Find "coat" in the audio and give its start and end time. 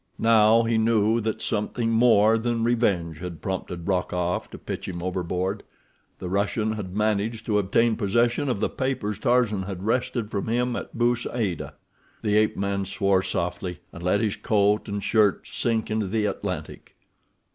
14.35-14.87